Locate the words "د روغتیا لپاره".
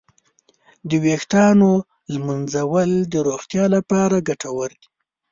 3.13-4.25